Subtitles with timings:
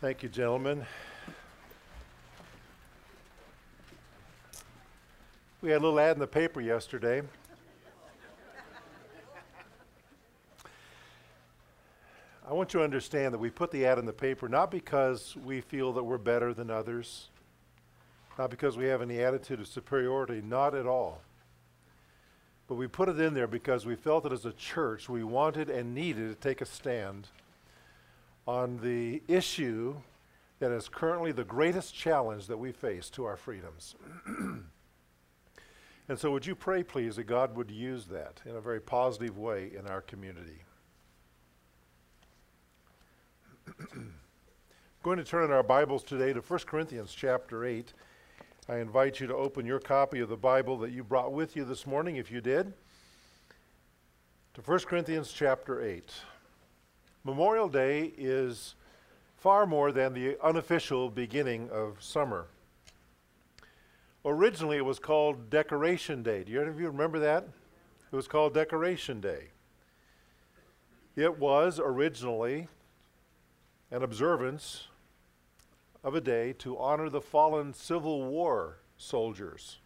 [0.00, 0.86] Thank you, gentlemen.
[5.60, 7.20] We had a little ad in the paper yesterday.
[12.48, 15.34] I want you to understand that we put the ad in the paper not because
[15.44, 17.30] we feel that we're better than others,
[18.38, 21.22] not because we have any attitude of superiority, not at all.
[22.68, 25.68] But we put it in there because we felt that as a church we wanted
[25.68, 27.26] and needed to take a stand
[28.48, 29.94] on the issue
[30.58, 33.94] that is currently the greatest challenge that we face to our freedoms.
[36.08, 39.36] and so, would you pray, please, that God would use that in a very positive
[39.36, 40.62] way in our community?
[43.92, 44.14] I'm
[45.02, 47.92] going to turn in our Bibles today to 1 Corinthians chapter 8.
[48.66, 51.66] I invite you to open your copy of the Bible that you brought with you
[51.66, 52.72] this morning, if you did,
[54.54, 56.10] to 1 Corinthians chapter 8.
[57.24, 58.74] Memorial Day is
[59.36, 62.46] far more than the unofficial beginning of summer.
[64.24, 66.44] Originally, it was called Decoration Day.
[66.44, 67.48] Do any of you remember that?
[68.12, 69.48] It was called Decoration Day.
[71.16, 72.68] It was originally
[73.90, 74.88] an observance
[76.04, 79.78] of a day to honor the fallen Civil War soldiers.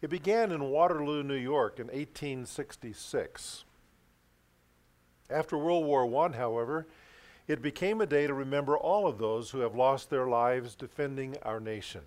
[0.00, 3.64] It began in Waterloo, New York in 1866.
[5.30, 6.86] After World War I, however,
[7.46, 11.36] it became a day to remember all of those who have lost their lives defending
[11.42, 12.02] our nation.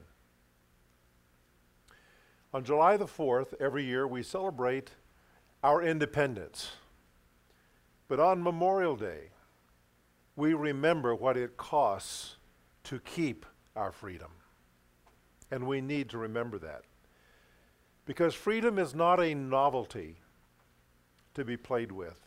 [2.53, 4.91] On July the 4th, every year, we celebrate
[5.63, 6.71] our independence.
[8.07, 9.29] But on Memorial Day,
[10.35, 12.35] we remember what it costs
[12.83, 14.31] to keep our freedom.
[15.49, 16.83] And we need to remember that.
[18.05, 20.17] Because freedom is not a novelty
[21.35, 22.19] to be played with.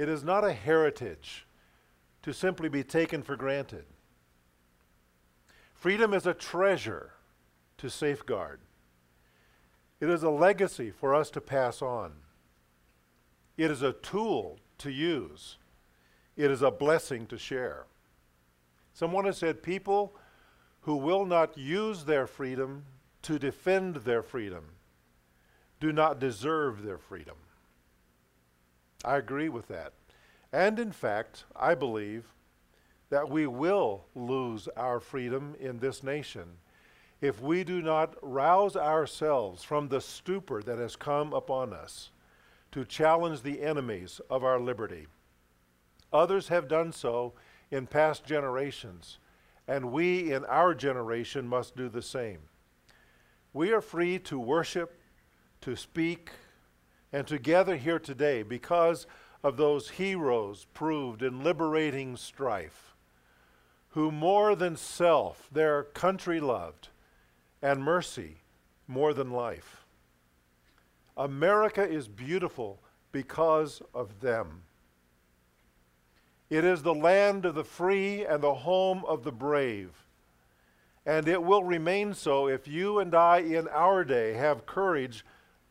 [0.00, 1.46] It is not a heritage
[2.22, 3.84] to simply be taken for granted.
[5.74, 7.10] Freedom is a treasure
[7.76, 8.60] to safeguard.
[10.00, 12.12] It is a legacy for us to pass on.
[13.58, 15.58] It is a tool to use.
[16.34, 17.84] It is a blessing to share.
[18.94, 20.16] Someone has said people
[20.80, 22.86] who will not use their freedom
[23.20, 24.64] to defend their freedom
[25.78, 27.36] do not deserve their freedom.
[29.04, 29.92] I agree with that.
[30.52, 32.24] And in fact, I believe
[33.08, 36.58] that we will lose our freedom in this nation
[37.20, 42.10] if we do not rouse ourselves from the stupor that has come upon us
[42.72, 45.06] to challenge the enemies of our liberty.
[46.12, 47.34] Others have done so
[47.70, 49.18] in past generations,
[49.68, 52.38] and we in our generation must do the same.
[53.52, 54.98] We are free to worship,
[55.60, 56.30] to speak,
[57.12, 59.06] and to gather here today because
[59.42, 62.94] of those heroes proved in liberating strife,
[63.90, 66.88] who more than self their country loved,
[67.62, 68.38] and mercy
[68.86, 69.84] more than life.
[71.16, 72.80] America is beautiful
[73.12, 74.62] because of them.
[76.48, 79.90] It is the land of the free and the home of the brave.
[81.06, 85.24] And it will remain so if you and I in our day have courage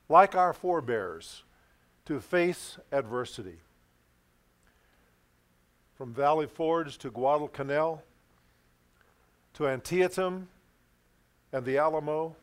[0.10, 1.44] like our forebears,
[2.06, 3.60] to face adversity.
[5.96, 8.04] From Valley Forge to Guadalcanal,
[9.54, 10.48] to Antietam
[11.54, 12.36] and the Alamo,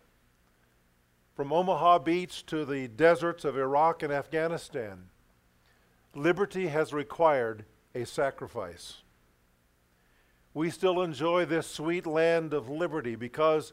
[1.35, 5.09] from Omaha Beach to the deserts of Iraq and Afghanistan,
[6.15, 8.99] liberty has required a sacrifice.
[10.55, 13.73] We still enjoy this sweet land of liberty because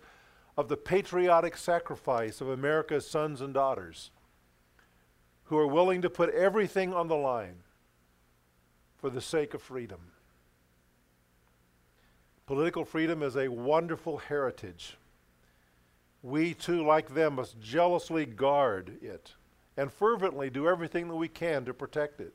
[0.55, 4.11] of the patriotic sacrifice of America's sons and daughters
[5.45, 7.55] who are willing to put everything on the line
[8.97, 9.99] for the sake of freedom.
[12.45, 14.97] Political freedom is a wonderful heritage.
[16.21, 19.33] We too, like them, must jealously guard it
[19.75, 22.33] and fervently do everything that we can to protect it.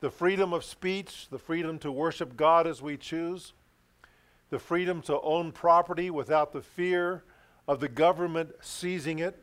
[0.00, 3.52] The freedom of speech, the freedom to worship God as we choose,
[4.52, 7.24] the freedom to own property without the fear
[7.66, 9.42] of the government seizing it.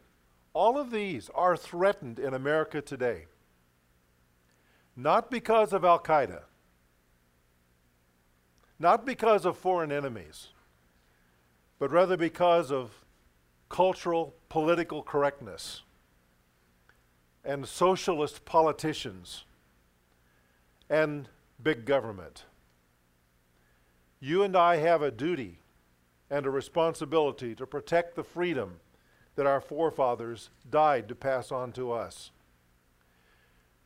[0.53, 3.25] All of these are threatened in America today.
[4.95, 6.41] Not because of Al Qaeda,
[8.77, 10.49] not because of foreign enemies,
[11.79, 13.03] but rather because of
[13.67, 15.81] cultural, political correctness
[17.43, 19.45] and socialist politicians
[20.87, 21.29] and
[21.63, 22.43] big government.
[24.19, 25.59] You and I have a duty
[26.29, 28.79] and a responsibility to protect the freedom
[29.35, 32.31] that our forefathers died to pass on to us.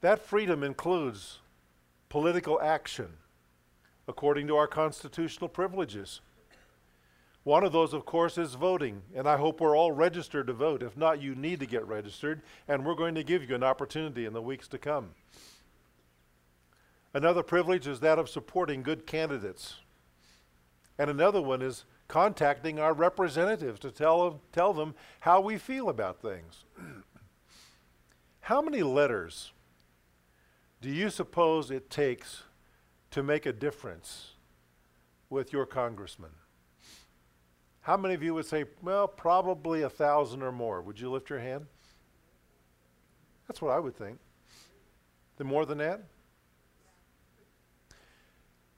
[0.02, 1.40] That freedom includes
[2.10, 3.10] political action,
[4.08, 6.22] according to our constitutional privileges.
[7.44, 10.82] One of those, of course, is voting, and I hope we're all registered to vote.
[10.82, 14.26] If not, you need to get registered, and we're going to give you an opportunity
[14.26, 15.12] in the weeks to come.
[17.14, 19.76] Another privilege is that of supporting good candidates.
[20.98, 26.22] And another one is contacting our representatives to tell, tell them how we feel about
[26.22, 26.66] things.
[28.42, 29.52] how many letters
[30.82, 32.44] do you suppose it takes
[33.12, 34.34] to make a difference
[35.30, 36.32] with your congressman?
[37.82, 40.82] How many of you would say, well, probably a thousand or more?
[40.82, 41.66] Would you lift your hand?
[43.48, 44.20] That's what I would think.
[45.38, 46.04] The more than that?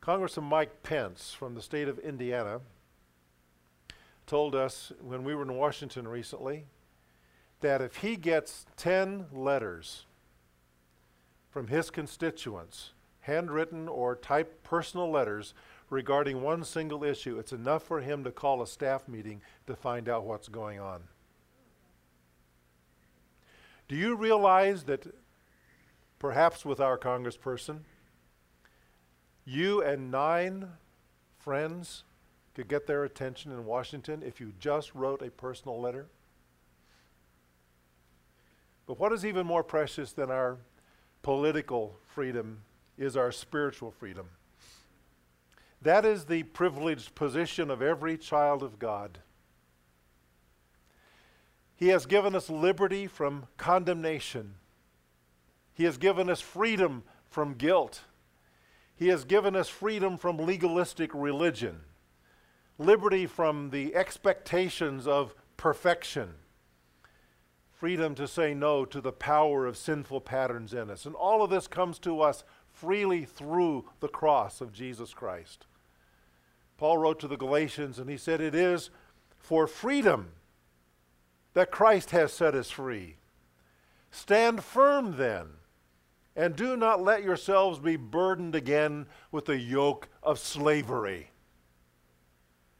[0.05, 2.61] Congressman Mike Pence from the state of Indiana
[4.27, 6.65] told us when we were in Washington recently
[7.61, 10.05] that if he gets 10 letters
[11.49, 12.91] from his constituents,
[13.21, 15.55] handwritten or typed personal letters
[15.89, 20.07] regarding one single issue, it's enough for him to call a staff meeting to find
[20.07, 21.01] out what's going on.
[23.87, 25.07] Do you realize that
[26.19, 27.79] perhaps with our congressperson,
[29.45, 30.69] you and nine
[31.39, 32.03] friends
[32.55, 36.07] could get their attention in Washington if you just wrote a personal letter?
[38.87, 40.57] But what is even more precious than our
[41.21, 42.59] political freedom
[42.97, 44.27] is our spiritual freedom.
[45.81, 49.19] That is the privileged position of every child of God.
[51.75, 54.55] He has given us liberty from condemnation.
[55.73, 58.01] He has given us freedom from guilt.
[58.95, 61.81] He has given us freedom from legalistic religion,
[62.77, 66.35] liberty from the expectations of perfection,
[67.73, 71.05] freedom to say no to the power of sinful patterns in us.
[71.05, 75.65] And all of this comes to us freely through the cross of Jesus Christ.
[76.77, 78.89] Paul wrote to the Galatians and he said, It is
[79.37, 80.31] for freedom
[81.53, 83.15] that Christ has set us free.
[84.11, 85.47] Stand firm then,
[86.35, 91.29] and do not let yourselves be burdened again with the yoke of slavery.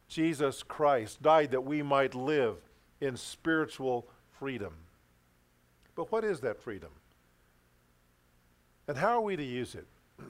[0.07, 2.57] Jesus Christ died that we might live
[2.99, 4.07] in spiritual
[4.39, 4.73] freedom.
[5.95, 6.91] But what is that freedom?
[8.87, 9.87] And how are we to use it?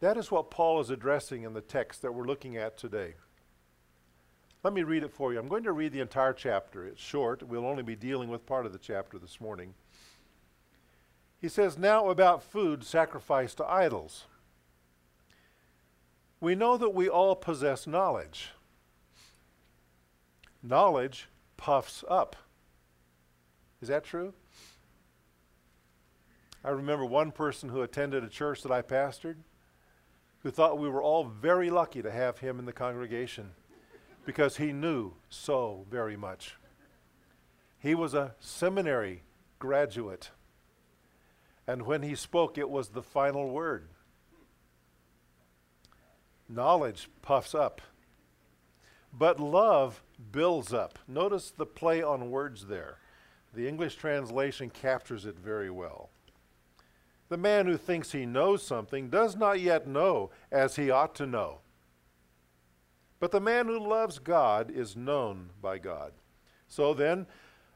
[0.00, 3.14] That is what Paul is addressing in the text that we're looking at today.
[4.62, 5.38] Let me read it for you.
[5.38, 6.84] I'm going to read the entire chapter.
[6.84, 7.42] It's short.
[7.42, 9.72] We'll only be dealing with part of the chapter this morning.
[11.46, 14.24] He says, Now about food sacrificed to idols.
[16.40, 18.50] We know that we all possess knowledge.
[20.60, 22.34] Knowledge puffs up.
[23.80, 24.34] Is that true?
[26.64, 29.36] I remember one person who attended a church that I pastored
[30.42, 33.52] who thought we were all very lucky to have him in the congregation
[34.24, 36.56] because he knew so very much.
[37.78, 39.22] He was a seminary
[39.60, 40.30] graduate,
[41.66, 43.88] and when he spoke, it was the final word.
[46.48, 47.80] Knowledge puffs up,
[49.12, 50.98] but love builds up.
[51.08, 52.98] Notice the play on words there.
[53.52, 56.10] The English translation captures it very well.
[57.28, 61.26] The man who thinks he knows something does not yet know as he ought to
[61.26, 61.58] know.
[63.18, 66.12] But the man who loves God is known by God.
[66.68, 67.26] So then,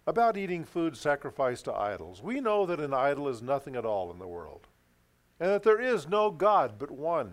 [0.07, 4.11] about eating food sacrificed to idols, we know that an idol is nothing at all
[4.11, 4.67] in the world,
[5.39, 7.33] and that there is no God but one.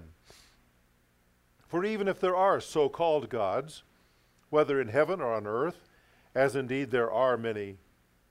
[1.67, 3.83] For even if there are so called gods,
[4.49, 5.89] whether in heaven or on earth,
[6.33, 7.77] as indeed there are many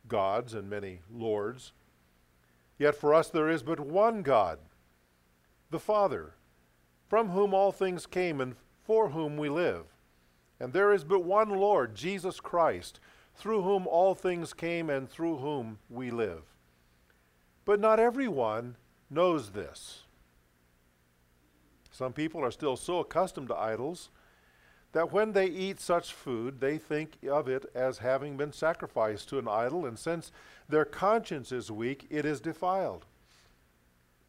[0.08, 1.72] gods and many lords,
[2.78, 4.58] Yet for us there is but one God,
[5.70, 6.34] the Father,
[7.08, 9.86] from whom all things came and for whom we live.
[10.60, 13.00] And there is but one Lord, Jesus Christ,
[13.36, 16.42] through whom all things came and through whom we live.
[17.64, 18.76] But not everyone
[19.10, 20.02] knows this.
[21.90, 24.10] Some people are still so accustomed to idols
[24.92, 29.38] that when they eat such food, they think of it as having been sacrificed to
[29.38, 30.32] an idol, and since
[30.68, 33.04] their conscience is weak, it is defiled.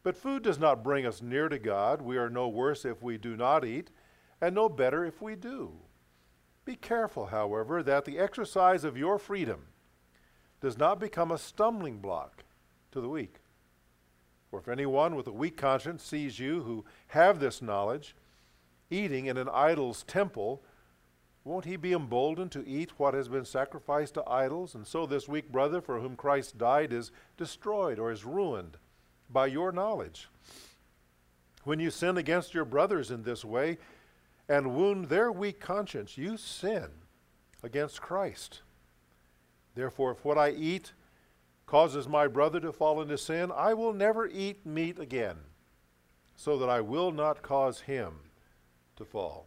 [0.02, 2.02] But food does not bring us near to God.
[2.02, 3.90] We are no worse if we do not eat,
[4.40, 5.72] and no better if we do.
[6.68, 9.68] Be careful, however, that the exercise of your freedom
[10.60, 12.44] does not become a stumbling block
[12.92, 13.36] to the weak.
[14.50, 18.14] For if anyone with a weak conscience sees you who have this knowledge,
[18.90, 20.62] eating in an idol's temple,
[21.42, 24.74] won't he be emboldened to eat what has been sacrificed to idols?
[24.74, 28.76] And so this weak brother for whom Christ died is destroyed or is ruined
[29.30, 30.28] by your knowledge.
[31.64, 33.78] When you sin against your brothers in this way
[34.48, 36.88] and wound their weak conscience, you sin
[37.62, 38.62] against Christ.
[39.74, 40.92] Therefore, if what I eat
[41.66, 45.36] causes my brother to fall into sin, I will never eat meat again,
[46.34, 48.14] so that I will not cause him
[48.96, 49.46] to fall.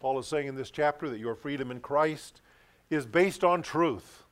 [0.00, 2.40] Paul is saying in this chapter that your freedom in Christ
[2.90, 4.24] is based on truth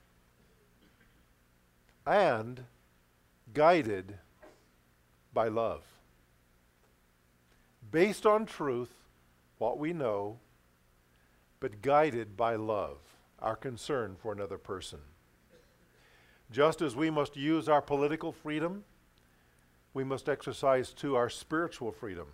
[2.06, 2.64] and
[3.52, 4.18] guided
[5.32, 5.82] by love.
[7.94, 8.90] Based on truth,
[9.58, 10.40] what we know,
[11.60, 12.98] but guided by love,
[13.38, 14.98] our concern for another person.
[16.50, 18.82] Just as we must use our political freedom,
[19.92, 22.26] we must exercise too our spiritual freedom.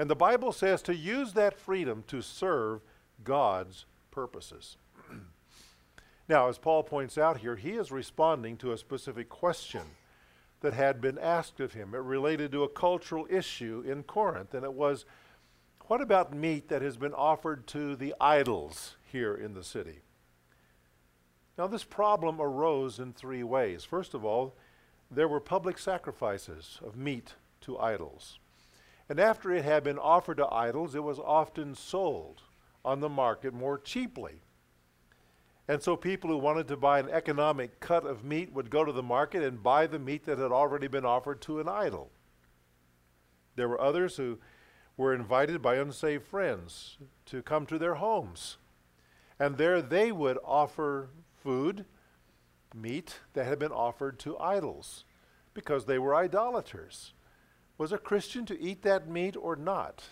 [0.00, 2.80] And the Bible says to use that freedom to serve
[3.22, 4.78] God's purposes.
[6.28, 9.82] now, as Paul points out here, he is responding to a specific question
[10.62, 11.94] that had been asked of him.
[11.94, 15.04] It related to a cultural issue in Corinth, and it was
[15.88, 20.00] what about meat that has been offered to the idols here in the city?
[21.58, 23.84] Now, this problem arose in three ways.
[23.84, 24.54] First of all,
[25.10, 28.38] there were public sacrifices of meat to idols.
[29.08, 32.42] And after it had been offered to idols, it was often sold
[32.84, 34.40] on the market more cheaply.
[35.68, 38.92] And so people who wanted to buy an economic cut of meat would go to
[38.92, 42.10] the market and buy the meat that had already been offered to an idol.
[43.54, 44.38] There were others who
[44.96, 48.58] were invited by unsaved friends to come to their homes.
[49.38, 51.10] And there they would offer
[51.42, 51.84] food,
[52.74, 55.04] meat that had been offered to idols
[55.54, 57.12] because they were idolaters.
[57.78, 60.04] Was a Christian to eat that meat or not?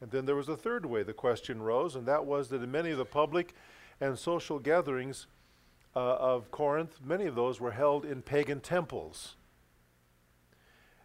[0.00, 2.70] And then there was a third way the question rose, and that was that in
[2.70, 3.54] many of the public
[4.00, 5.26] and social gatherings
[5.96, 9.34] uh, of Corinth, many of those were held in pagan temples.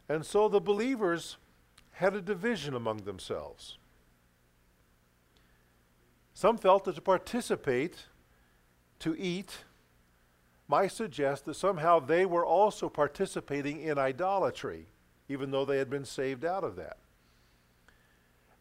[0.07, 1.37] And so the believers
[1.93, 3.77] had a division among themselves.
[6.33, 8.07] Some felt that to participate,
[8.99, 9.63] to eat,
[10.67, 14.87] might suggest that somehow they were also participating in idolatry,
[15.29, 16.97] even though they had been saved out of that.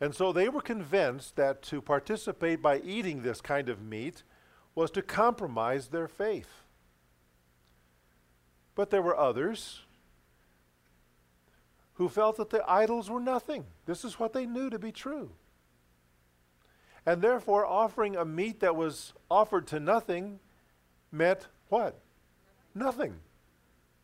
[0.02, 4.24] And so they were convinced that to participate by eating this kind of meat
[4.74, 6.64] was to compromise their faith.
[8.74, 9.82] But there were others
[11.94, 13.64] who felt that the idols were nothing.
[13.86, 15.30] This is what they knew to be true.
[17.06, 20.40] And therefore, offering a meat that was offered to nothing
[21.12, 22.00] meant what?
[22.74, 23.20] Nothing.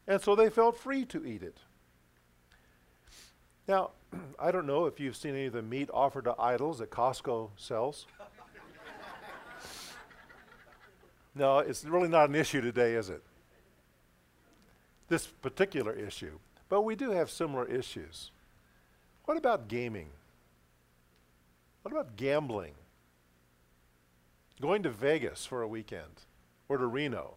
[0.06, 1.58] And so they felt free to eat it.
[3.68, 3.90] Now,
[4.38, 7.50] I don't know if you've seen any of the meat offered to idols that Costco
[7.56, 8.06] sells.
[11.34, 13.22] no, it's really not an issue today, is it?
[15.08, 16.38] This particular issue.
[16.68, 18.30] But we do have similar issues.
[19.26, 20.08] What about gaming?
[21.82, 22.74] What about gambling?
[24.60, 26.24] Going to Vegas for a weekend
[26.68, 27.36] or to Reno?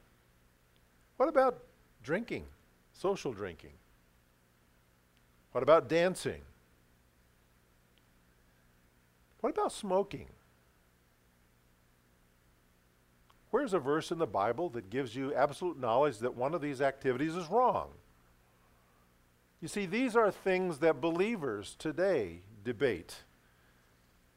[1.18, 1.60] What about
[2.04, 2.46] drinking,
[2.94, 3.74] social drinking?
[5.52, 6.42] What about dancing?
[9.42, 10.28] What about smoking?
[13.50, 16.82] Where's a verse in the Bible that gives you absolute knowledge that one of these
[16.82, 17.90] activities is wrong?
[19.62, 23.24] You see, these are things that believers today debate.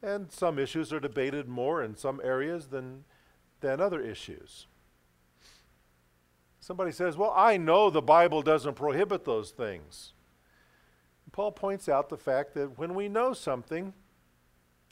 [0.03, 3.05] And some issues are debated more in some areas than,
[3.61, 4.67] than other issues.
[6.59, 10.13] Somebody says, Well, I know the Bible doesn't prohibit those things.
[11.35, 13.91] Paul points out the fact that when we know something,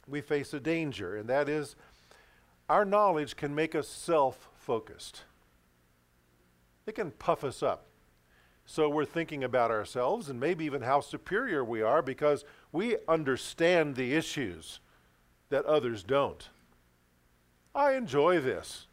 [0.06, 1.74] we face a danger, and that is
[2.68, 5.22] our knowledge can make us self focused.
[6.86, 7.86] It can puff us up.
[8.66, 13.96] So we're thinking about ourselves and maybe even how superior we are because we understand
[13.96, 14.80] the issues
[15.48, 16.46] that others don't.
[17.74, 18.86] I enjoy this.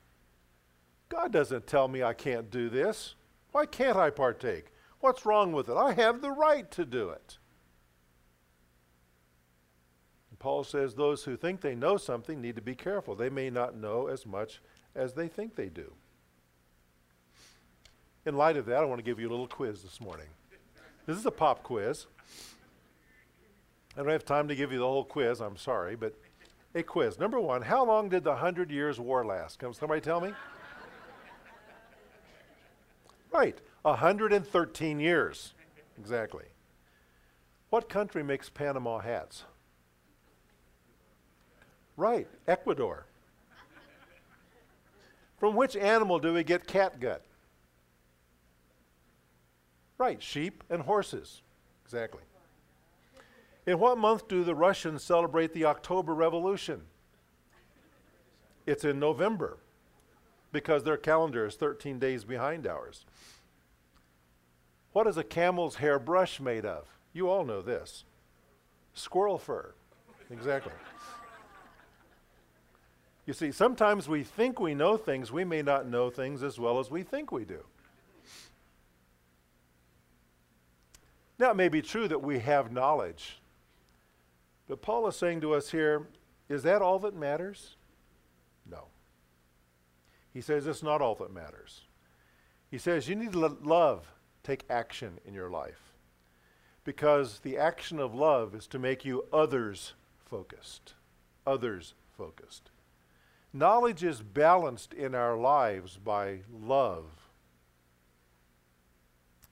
[1.09, 3.15] God doesn't tell me I can't do this.
[3.51, 4.67] Why can't I partake?
[5.01, 5.75] What's wrong with it?
[5.75, 7.39] I have the right to do it.
[10.41, 13.13] Paul says those who think they know something need to be careful.
[13.13, 14.59] They may not know as much
[14.95, 15.93] as they think they do.
[18.25, 20.25] In light of that, I want to give you a little quiz this morning.
[21.05, 22.07] This is a pop quiz.
[23.95, 26.17] I don't have time to give you the whole quiz, I'm sorry, but
[26.73, 27.19] a quiz.
[27.19, 29.59] Number one, how long did the Hundred Years' War last?
[29.59, 30.33] Can somebody tell me?
[33.31, 35.53] right, 113 years.
[35.99, 36.45] Exactly.
[37.69, 39.43] What country makes Panama hats?
[41.97, 43.05] Right, Ecuador.
[45.37, 47.21] From which animal do we get catgut?
[49.97, 51.41] Right, sheep and horses.
[51.85, 52.21] Exactly.
[53.65, 56.81] In what month do the Russians celebrate the October Revolution?
[58.65, 59.57] It's in November
[60.51, 63.05] because their calendar is 13 days behind ours.
[64.93, 66.85] What is a camel's hair brush made of?
[67.13, 68.03] You all know this
[68.93, 69.73] squirrel fur.
[70.29, 70.73] Exactly.
[73.25, 76.79] You see, sometimes we think we know things, we may not know things as well
[76.79, 77.63] as we think we do.
[81.37, 83.39] Now, it may be true that we have knowledge,
[84.67, 86.07] but Paul is saying to us here
[86.49, 87.77] is that all that matters?
[88.69, 88.85] No.
[90.33, 91.81] He says it's not all that matters.
[92.69, 94.07] He says you need to let love
[94.43, 95.93] take action in your life
[96.83, 99.93] because the action of love is to make you others
[100.25, 100.93] focused.
[101.47, 102.69] Others focused.
[103.53, 107.05] Knowledge is balanced in our lives by love.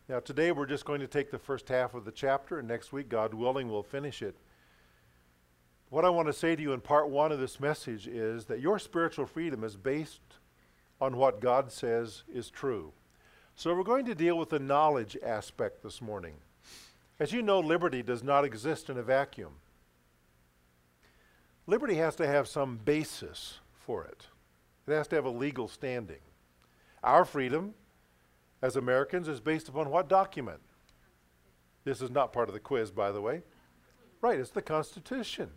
[0.08, 2.94] Now, today we're just going to take the first half of the chapter, and next
[2.94, 4.38] week, God willing, we'll finish it.
[5.90, 8.62] What I want to say to you in part one of this message is that
[8.62, 10.22] your spiritual freedom is based
[11.02, 12.94] on what God says is true.
[13.56, 16.36] So, we're going to deal with the knowledge aspect this morning.
[17.20, 19.56] As you know, liberty does not exist in a vacuum.
[21.68, 23.60] Liberty has to have some basis
[23.90, 24.28] for it,
[24.86, 26.20] it has to have a legal standing.
[27.04, 27.74] Our freedom
[28.62, 30.60] as Americans is based upon what document?
[31.86, 33.42] This is not part of the quiz, by the way.
[34.22, 35.50] Right, it's the Constitution.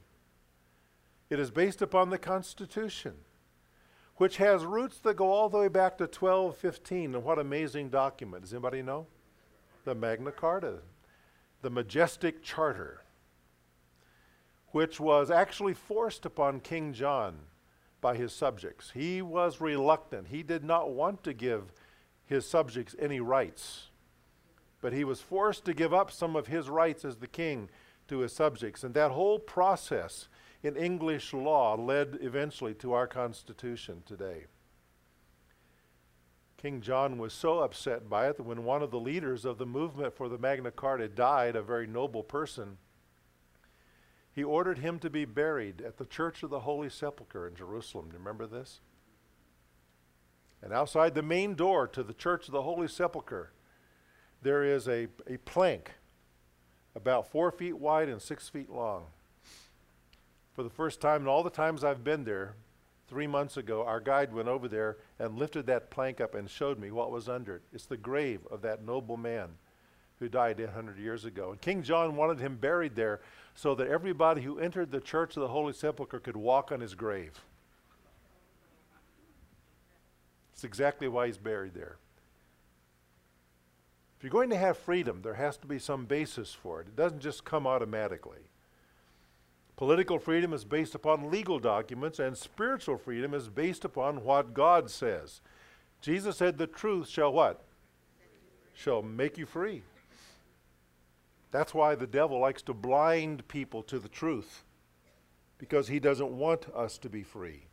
[1.28, 3.16] It is based upon the Constitution,
[4.16, 7.14] which has roots that go all the way back to 1215.
[7.14, 8.44] And what amazing document.
[8.44, 9.08] Does anybody know?
[9.84, 10.78] The Magna Carta,
[11.60, 13.02] the majestic charter,
[14.68, 17.36] which was actually forced upon King John
[18.02, 18.90] by his subjects.
[18.92, 20.28] He was reluctant.
[20.28, 21.72] He did not want to give
[22.26, 23.88] his subjects any rights,
[24.82, 27.70] but he was forced to give up some of his rights as the king
[28.08, 28.84] to his subjects.
[28.84, 30.28] And that whole process
[30.62, 34.44] in English law led eventually to our Constitution today.
[36.56, 39.66] King John was so upset by it that when one of the leaders of the
[39.66, 42.78] movement for the Magna Carta died, a very noble person,
[44.34, 48.06] he ordered him to be buried at the Church of the Holy Sepulchre in Jerusalem.
[48.06, 48.80] Do you remember this?
[50.62, 53.50] And outside the main door to the Church of the Holy Sepulchre,
[54.42, 55.92] there is a, a plank
[56.94, 59.06] about four feet wide and six feet long.
[60.54, 62.54] For the first time, in all the times I've been there,
[63.08, 66.78] three months ago, our guide went over there and lifted that plank up and showed
[66.78, 67.62] me what was under it.
[67.72, 69.50] It's the grave of that noble man
[70.18, 71.50] who died 800 years ago.
[71.50, 73.20] And King John wanted him buried there
[73.54, 76.94] so that everybody who entered the Church of the Holy Sepulchre could walk on his
[76.94, 77.40] grave.
[80.52, 81.96] It's exactly why he's buried there.
[84.16, 86.86] If you're going to have freedom, there has to be some basis for it.
[86.86, 88.38] It doesn't just come automatically.
[89.76, 94.88] Political freedom is based upon legal documents, and spiritual freedom is based upon what God
[94.88, 95.40] says.
[96.00, 97.64] Jesus said, The truth shall what?
[98.74, 99.82] Shall make you free.
[101.52, 104.64] That's why the devil likes to blind people to the truth,
[105.58, 107.66] because he doesn't want us to be free.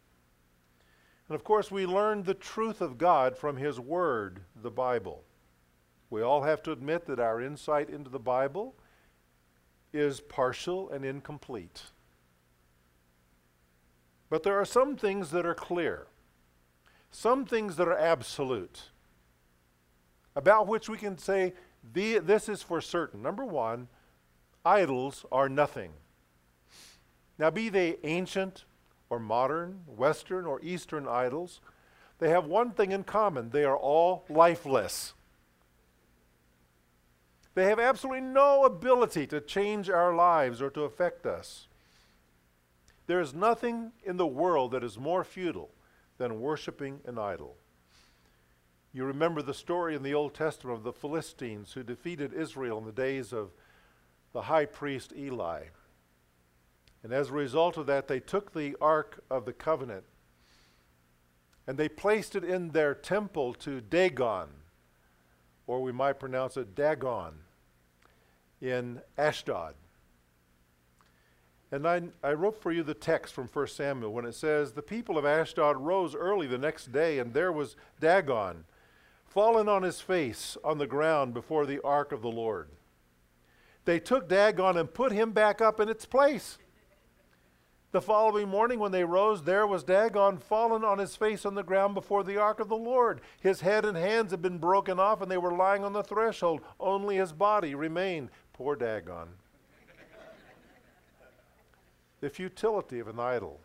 [1.28, 5.24] And of course, we learn the truth of God from His Word, the Bible.
[6.10, 8.76] We all have to admit that our insight into the Bible
[9.94, 11.84] is partial and incomplete.
[14.30, 16.08] But there are some things that are clear,
[17.12, 18.90] some things that are absolute,
[20.36, 21.54] about which we can say,
[21.94, 23.22] this is for certain.
[23.22, 23.88] Number one,
[24.66, 25.92] idols are nothing.
[27.38, 28.66] Now, be they ancient
[29.10, 31.62] or modern, Western, or Eastern idols,
[32.20, 35.14] they have one thing in common they are all lifeless.
[37.56, 41.68] They have absolutely no ability to change our lives or to affect us.
[43.08, 45.72] There is nothing in the world that is more futile
[46.18, 47.56] than worshiping an idol.
[48.92, 52.86] You remember the story in the Old Testament of the Philistines who defeated Israel in
[52.86, 53.52] the days of
[54.34, 55.66] the high priest Eli.
[57.04, 60.04] And as a result of that, they took the Ark of the Covenant
[61.70, 64.48] and they placed it in their temple to Dagon,
[65.68, 67.34] or we might pronounce it Dagon,
[68.60, 69.76] in Ashdod.
[71.72, 74.82] And I, I, wrote for you the text from 1 Samuel when it says, The
[74.82, 78.66] people of Ashdod rose early the next day, and there was Dagon,
[79.30, 82.70] fallen on his face on the ground before the ark of the Lord.
[83.86, 86.58] They took Dagon and put him back up in its place.
[87.92, 91.64] The following morning, when they rose, there was Dagon fallen on his face on the
[91.64, 93.22] ground before the ark of the Lord.
[93.40, 96.62] His head and hands had been broken off, and they were lying on the threshold.
[96.80, 98.30] Only his body remained.
[98.54, 99.30] Poor Dagon.
[102.20, 103.60] the futility of an idol.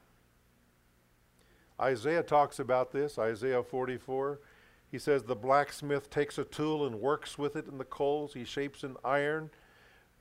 [1.79, 4.38] Isaiah talks about this, Isaiah 44.
[4.94, 8.35] He says, The blacksmith takes a tool and works with it in the coals.
[8.35, 9.50] He shapes an iron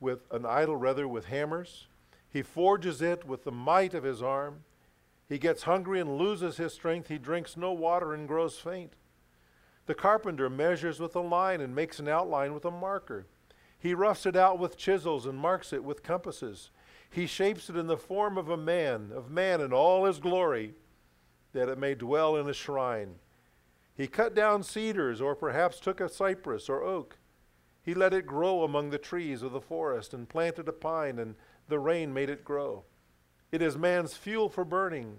[0.00, 1.86] with an idol, rather, with hammers.
[2.28, 4.64] He forges it with the might of his arm.
[5.28, 7.06] He gets hungry and loses his strength.
[7.06, 8.94] He drinks no water and grows faint.
[9.86, 13.26] The carpenter measures with a line and makes an outline with a marker.
[13.78, 16.70] He roughs it out with chisels and marks it with compasses.
[17.08, 20.74] He shapes it in the form of a man, of man in all his glory,
[21.52, 23.20] that it may dwell in a shrine.
[23.96, 27.18] He cut down cedars, or perhaps took a cypress or oak.
[27.82, 31.36] He let it grow among the trees of the forest, and planted a pine, and
[31.68, 32.84] the rain made it grow.
[33.52, 35.18] It is man's fuel for burning.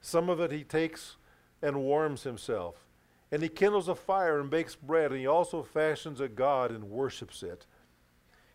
[0.00, 1.16] Some of it he takes
[1.60, 2.86] and warms himself.
[3.32, 6.90] And he kindles a fire and bakes bread, and he also fashions a god and
[6.90, 7.66] worships it.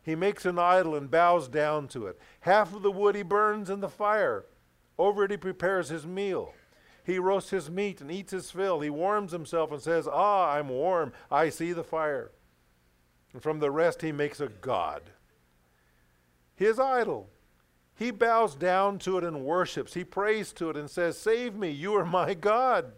[0.02, 2.18] He makes an idol and bows down to it.
[2.42, 4.46] Half of the wood he burns in the fire.
[4.98, 6.54] Over it he prepares his meal.
[7.08, 8.82] He roasts his meat and eats his fill.
[8.82, 11.14] He warms himself and says, Ah, I'm warm.
[11.32, 12.32] I see the fire.
[13.34, 15.10] And from the rest he makes a god
[16.58, 17.30] his idol.
[17.96, 19.94] He bows down to it and worships.
[19.94, 22.92] He prays to it and says, Save me, you are my God.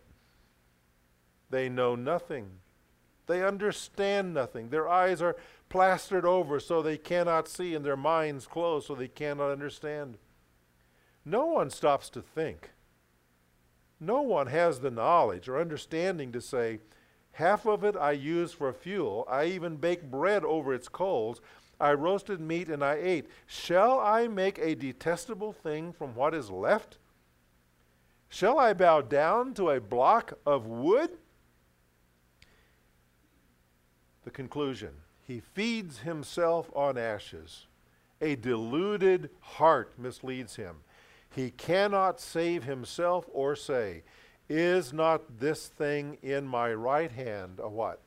[1.50, 2.50] They know nothing.
[3.28, 4.70] They understand nothing.
[4.70, 5.36] Their eyes are
[5.70, 10.18] plastered over so they cannot see, and their minds closed so they cannot understand.
[11.24, 12.72] No one stops to think.
[14.00, 16.80] No one has the knowledge or understanding to say,
[17.34, 19.26] Half of it I use for fuel.
[19.30, 21.42] I even bake bread over its coals.
[21.80, 23.28] I roasted meat and I ate.
[23.46, 26.98] Shall I make a detestable thing from what is left?
[28.28, 31.12] Shall I bow down to a block of wood?
[34.24, 34.92] The conclusion
[35.26, 37.68] He feeds himself on ashes.
[38.22, 40.78] A deluded heart misleads him.
[41.36, 44.04] He cannot save himself or say,
[44.48, 48.02] Is not this thing in my right hand a what?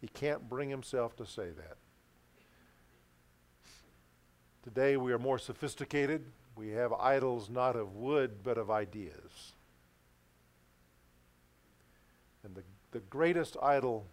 [0.00, 1.76] He can't bring himself to say that.
[4.62, 6.24] Today we are more sophisticated.
[6.54, 9.54] We have idols not of wood, but of ideas.
[12.44, 14.06] And the, the greatest idol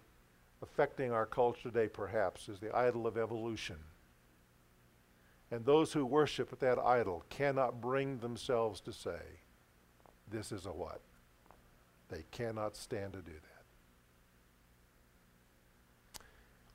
[0.61, 3.77] affecting our culture today, perhaps, is the idol of evolution.
[5.55, 9.21] And those who worship at that idol cannot bring themselves to say,
[10.29, 10.99] this is a what?
[12.09, 13.63] They cannot stand to do that.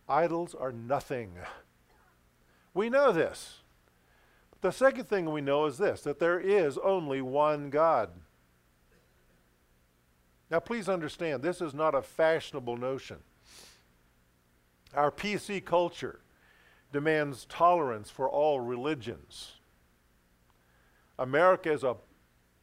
[0.09, 1.33] Idols are nothing.
[2.73, 3.59] We know this.
[4.63, 8.09] The second thing we know is this that there is only one God.
[10.51, 13.19] Now, please understand, this is not a fashionable notion.
[14.95, 16.21] Our PC culture
[16.93, 19.53] demands tolerance for all religions.
[21.19, 21.97] America is a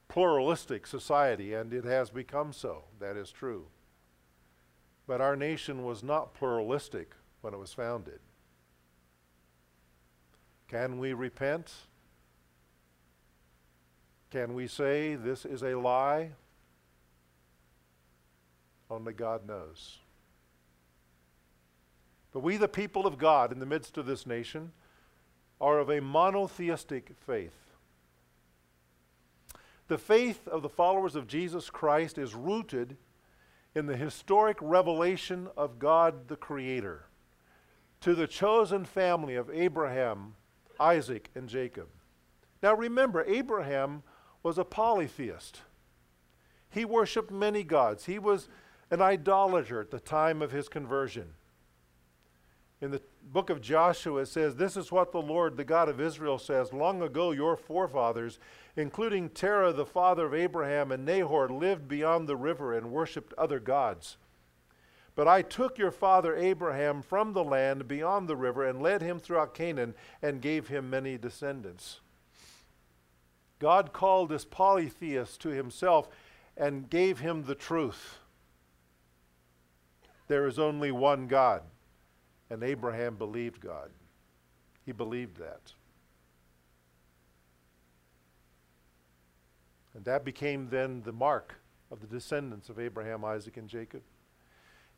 [0.07, 2.85] pluralistic society, and it has become so.
[2.99, 3.67] That is true.
[5.05, 7.11] But our nation was not pluralistic
[7.41, 8.19] when it was founded.
[10.67, 11.71] Can we repent?
[14.29, 16.31] Can we say this is a lie?
[18.89, 19.99] Only God knows.
[22.37, 24.71] But we, the people of God, in the midst of this nation,
[25.59, 27.73] are of a monotheistic faith.
[29.87, 32.95] The faith of the followers of Jesus Christ is rooted
[33.73, 37.05] in the historic revelation of God the Creator
[38.01, 40.35] to the chosen family of Abraham,
[40.79, 41.87] Isaac, and Jacob.
[42.61, 44.03] Now remember, Abraham
[44.43, 45.61] was a polytheist.
[46.69, 48.05] He worshiped many gods.
[48.05, 48.47] He was
[48.91, 51.33] an idolater at the time of his conversion.
[52.79, 55.99] In the book of Joshua, it says, This is what the Lord, the God of
[55.99, 58.39] Israel, says Long ago, your forefathers,
[58.75, 63.59] including Terah, the father of Abraham, and Nahor, lived beyond the river and worshiped other
[63.59, 64.17] gods.
[65.15, 69.17] But I took your father Abraham from the land beyond the river and led him
[69.17, 72.01] throughout Canaan and gave him many descendants.
[73.57, 76.07] God called this polytheist to himself
[76.55, 78.19] and gave him the truth.
[80.27, 81.63] There is only one God.
[82.49, 83.89] And Abraham believed God.
[84.85, 85.73] He believed that.
[89.93, 91.55] And that became then the mark
[91.91, 94.01] of the descendants of Abraham, Isaac, and Jacob.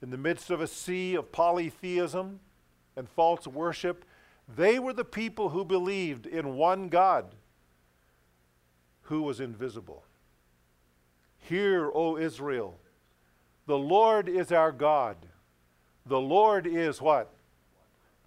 [0.01, 2.39] In the midst of a sea of polytheism
[2.95, 4.05] and false worship,
[4.47, 7.35] they were the people who believed in one God
[9.03, 10.03] who was invisible.
[11.37, 12.77] Hear, O Israel,
[13.65, 15.17] the Lord is our God.
[16.05, 17.31] The Lord is what?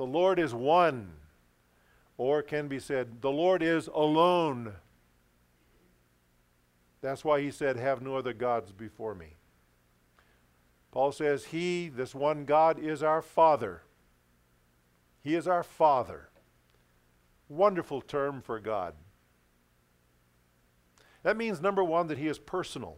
[0.02, 1.12] The Lord is one.
[2.16, 4.72] Or can be said, the Lord is alone.
[7.00, 9.36] That's why he said, Have no other gods before me.
[10.90, 13.82] Paul says, He, this one God, is our Father.
[15.22, 16.30] He is our Father.
[17.48, 18.94] Wonderful term for God.
[21.22, 22.96] That means, number one, that He is personal.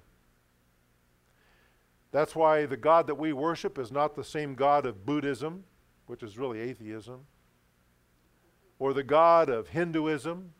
[2.13, 5.65] That's why the God that we worship is not the same God of Buddhism,
[6.07, 7.21] which is really atheism,
[8.79, 10.53] or the God of Hinduism.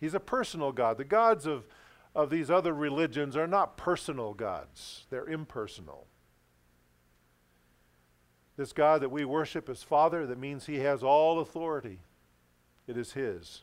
[0.00, 0.96] He's a personal God.
[0.96, 1.66] The gods of,
[2.14, 6.06] of these other religions are not personal gods, they're impersonal.
[8.56, 12.00] This God that we worship as Father, that means He has all authority.
[12.88, 13.62] It is His.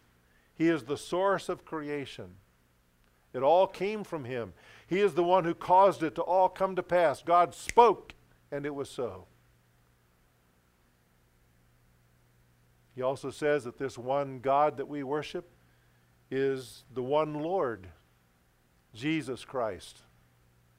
[0.58, 2.36] He is the source of creation.
[3.34, 4.54] It all came from Him.
[4.88, 7.22] He is the one who caused it to all come to pass.
[7.22, 8.14] God spoke,
[8.56, 9.26] and it was so.
[12.96, 15.52] He also says that this one God that we worship
[16.32, 17.88] is the one Lord,
[18.94, 20.00] Jesus Christ.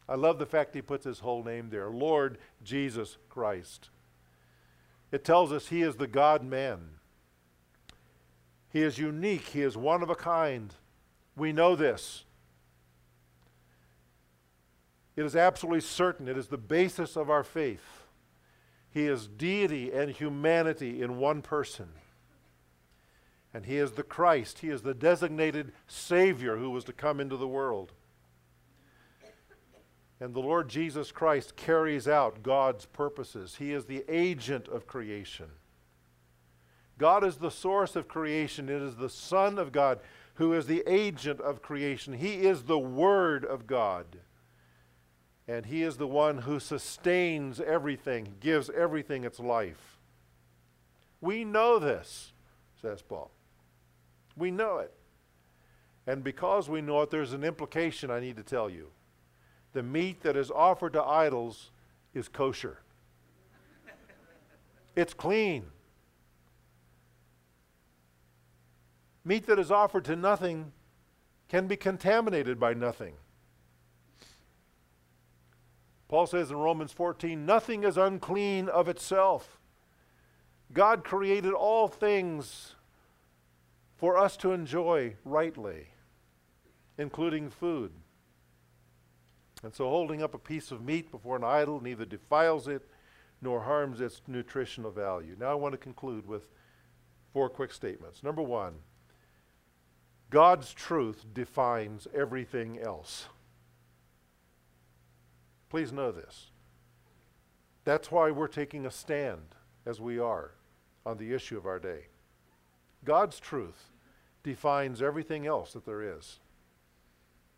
[0.08, 3.90] I love the fact he puts his whole name there Lord Jesus Christ.
[5.12, 6.80] It tells us he is the God man.
[8.72, 10.72] He is unique, he is one of a kind.
[11.36, 12.24] We know this.
[15.16, 18.04] It is absolutely certain, it is the basis of our faith.
[18.90, 21.88] He is deity and humanity in one person.
[23.52, 27.36] And he is the Christ, he is the designated Savior who was to come into
[27.36, 27.92] the world.
[30.20, 33.56] And the Lord Jesus Christ carries out God's purposes.
[33.58, 35.46] He is the agent of creation.
[36.98, 38.70] God is the source of creation.
[38.70, 40.00] It is the Son of God
[40.34, 42.14] who is the agent of creation.
[42.14, 44.06] He is the Word of God.
[45.48, 49.98] And He is the one who sustains everything, gives everything its life.
[51.20, 52.32] We know this,
[52.80, 53.30] says Paul.
[54.36, 54.92] We know it.
[56.06, 58.90] And because we know it, there's an implication I need to tell you
[59.72, 61.70] the meat that is offered to idols
[62.14, 62.78] is kosher.
[64.94, 65.66] it's clean.
[69.24, 70.72] Meat that is offered to nothing
[71.48, 73.14] can be contaminated by nothing.
[76.08, 79.58] Paul says in Romans 14, nothing is unclean of itself.
[80.72, 82.74] God created all things
[83.96, 85.88] for us to enjoy rightly,
[86.98, 87.92] including food.
[89.62, 92.82] And so, holding up a piece of meat before an idol neither defiles it
[93.40, 95.34] nor harms its nutritional value.
[95.38, 96.48] Now, I want to conclude with
[97.32, 98.22] four quick statements.
[98.22, 98.74] Number one,
[100.30, 103.26] God's truth defines everything else.
[105.68, 106.50] Please know this.
[107.84, 110.52] That's why we're taking a stand, as we are,
[111.04, 112.06] on the issue of our day.
[113.04, 113.90] God's truth
[114.42, 116.40] defines everything else that there is.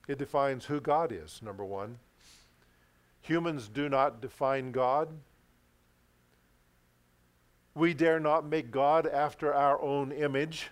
[0.07, 1.99] It defines who God is, number one.
[3.23, 5.09] Humans do not define God.
[7.75, 10.71] We dare not make God after our own image.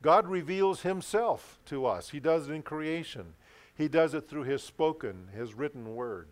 [0.00, 2.10] God reveals himself to us.
[2.10, 3.34] He does it in creation.
[3.74, 6.28] He does it through his spoken, his written word.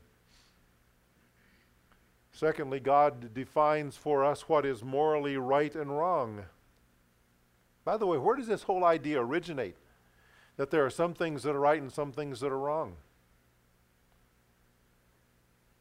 [2.33, 6.45] Secondly, God defines for us what is morally right and wrong.
[7.85, 9.77] By the way, where does this whole idea originate?
[10.61, 12.95] that there are some things that are right and some things that are wrong.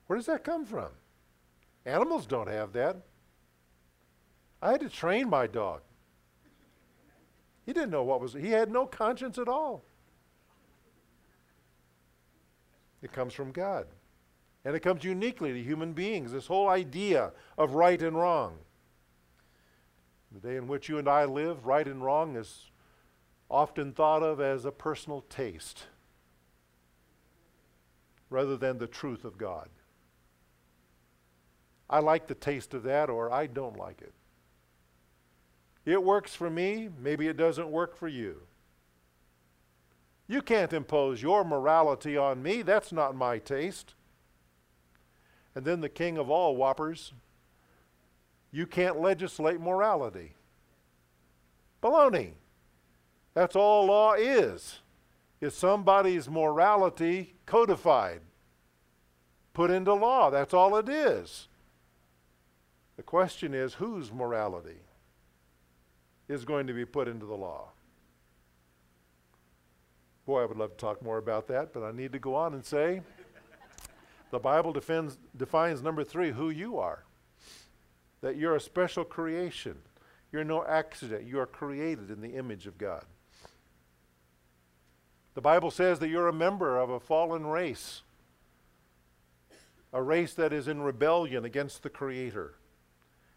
[0.07, 0.87] Where does that come from?
[1.85, 2.95] Animals don't have that.
[4.61, 5.81] I had to train my dog.
[7.65, 9.83] He didn't know what was, he had no conscience at all.
[13.01, 13.87] It comes from God.
[14.65, 18.57] And it comes uniquely to human beings, this whole idea of right and wrong.
[20.31, 22.69] The day in which you and I live, right and wrong is
[23.49, 25.85] often thought of as a personal taste
[28.29, 29.69] rather than the truth of God.
[31.89, 34.13] I like the taste of that, or I don't like it.
[35.85, 38.43] It works for me, maybe it doesn't work for you.
[40.29, 43.95] You can't impose your morality on me, that's not my taste.
[45.55, 47.11] And then the king of all whoppers,
[48.51, 50.35] you can't legislate morality.
[51.83, 52.31] Baloney.
[53.33, 54.79] That's all law is.
[55.41, 58.21] Is somebody's morality codified,
[59.53, 60.29] put into law.
[60.29, 61.47] That's all it is.
[62.95, 64.79] The question is whose morality?
[66.29, 67.69] is going to be put into the law.
[70.29, 72.53] Boy, I would love to talk more about that, but I need to go on
[72.53, 73.01] and say
[74.29, 77.03] the Bible defends, defines number three who you are.
[78.21, 79.79] That you're a special creation.
[80.31, 81.25] You're no accident.
[81.25, 83.05] You are created in the image of God.
[85.33, 88.03] The Bible says that you're a member of a fallen race,
[89.91, 92.53] a race that is in rebellion against the Creator,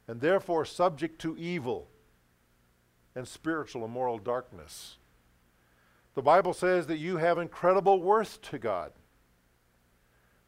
[0.06, 1.88] and therefore subject to evil
[3.14, 4.98] and spiritual and moral darkness.
[6.14, 8.92] The Bible says that you have incredible worth to God.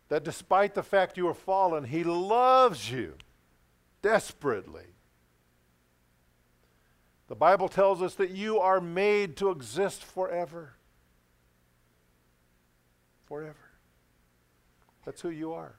[0.09, 3.15] That despite the fact you are fallen, He loves you
[4.03, 4.85] desperately.
[7.29, 10.75] The Bible tells us that you are made to exist forever.
[13.25, 13.57] Forever.
[15.07, 15.77] That's who you are.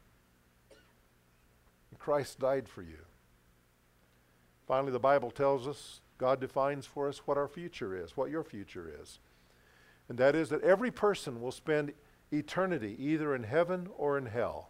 [1.91, 2.98] And Christ died for you.
[4.67, 8.43] Finally, the Bible tells us, God defines for us what our future is, what your
[8.43, 9.19] future is.
[10.07, 11.93] And that is that every person will spend
[12.31, 14.69] eternity either in heaven or in hell.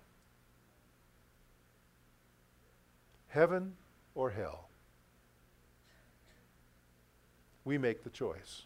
[3.28, 3.74] Heaven
[4.14, 4.70] or hell.
[7.66, 8.64] We make the choice.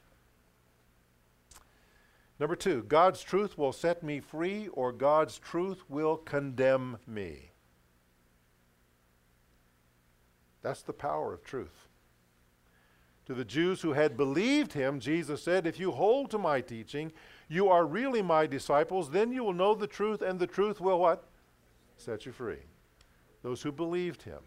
[2.39, 7.51] Number two, God's truth will set me free or God's truth will condemn me.
[10.62, 11.88] That's the power of truth.
[13.30, 17.12] To the Jews who had believed him, Jesus said, If you hold to my teaching,
[17.48, 21.00] you are really my disciples, then you will know the truth, and the truth will
[21.00, 21.26] what?
[21.96, 22.63] Set you free.
[23.44, 24.39] Those who believed him.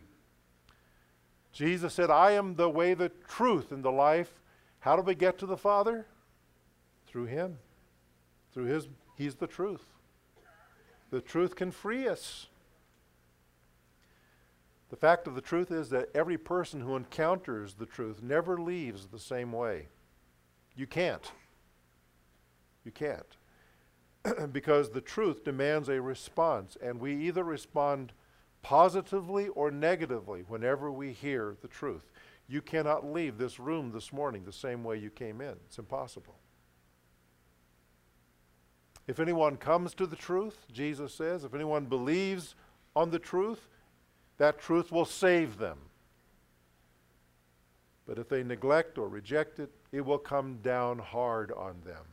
[1.52, 4.40] Jesus said, I am the way, the truth, and the life.
[4.80, 6.04] How do we get to the Father?
[7.06, 7.58] Through him.
[8.52, 9.84] Through his, he's the truth.
[11.10, 12.48] The truth can free us.
[14.92, 19.06] The fact of the truth is that every person who encounters the truth never leaves
[19.06, 19.88] the same way.
[20.76, 21.32] You can't.
[22.84, 23.38] You can't.
[24.52, 28.12] because the truth demands a response, and we either respond
[28.60, 32.12] positively or negatively whenever we hear the truth.
[32.46, 35.56] You cannot leave this room this morning the same way you came in.
[35.64, 36.36] It's impossible.
[39.06, 42.54] If anyone comes to the truth, Jesus says, if anyone believes
[42.94, 43.68] on the truth,
[44.42, 45.78] that truth will save them.
[48.08, 52.04] But if they neglect or reject it, it will come down hard on them.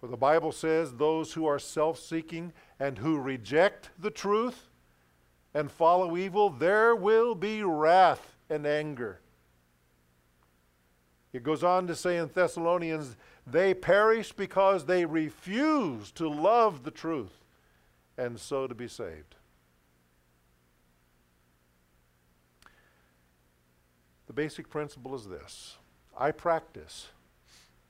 [0.00, 4.70] For the Bible says those who are self seeking and who reject the truth
[5.52, 9.20] and follow evil, there will be wrath and anger.
[11.34, 16.90] It goes on to say in Thessalonians, they perish because they refuse to love the
[16.90, 17.44] truth
[18.16, 19.34] and so to be saved.
[24.28, 25.78] The basic principle is this
[26.16, 27.08] I practice.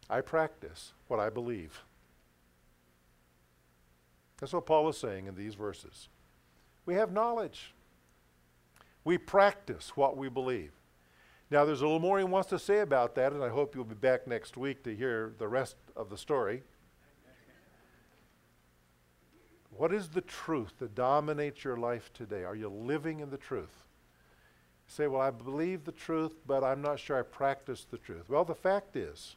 [0.09, 1.83] I practice what I believe.
[4.39, 6.09] That's what Paul is saying in these verses.
[6.87, 7.75] We have knowledge.
[9.05, 10.71] We practice what we believe.
[11.51, 13.85] Now, there's a little more he wants to say about that, and I hope you'll
[13.85, 16.63] be back next week to hear the rest of the story.
[19.71, 22.45] What is the truth that dominates your life today?
[22.45, 23.88] Are you living in the truth?
[24.89, 28.29] Say, well, I believe the truth, but I'm not sure I practice the truth.
[28.29, 29.37] Well, the fact is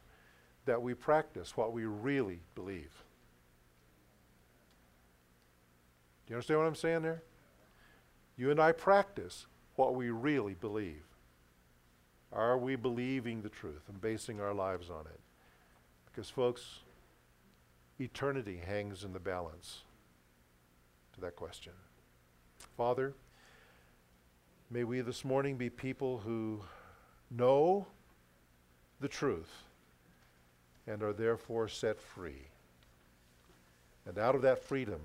[0.64, 3.04] that we practice what we really believe.
[6.26, 7.22] Do you understand what I'm saying there?
[8.36, 11.04] You and I practice what we really believe.
[12.32, 15.20] Are we believing the truth and basing our lives on it?
[16.06, 16.78] Because, folks,
[18.00, 19.82] eternity hangs in the balance
[21.12, 21.72] to that question.
[22.76, 23.12] Father,
[24.72, 26.62] May we this morning be people who
[27.30, 27.86] know
[29.00, 29.50] the truth
[30.86, 32.46] and are therefore set free.
[34.06, 35.00] And out of that freedom,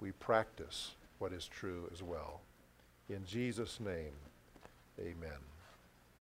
[0.00, 2.40] we practice what is true as well.
[3.10, 4.14] In Jesus' name,
[4.98, 5.49] amen.